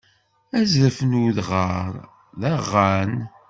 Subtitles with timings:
[0.59, 1.93] Azref n udɣar
[2.39, 3.13] d aɣan?